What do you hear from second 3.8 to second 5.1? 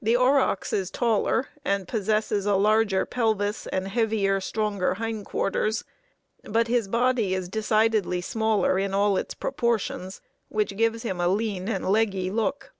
heavier, stronger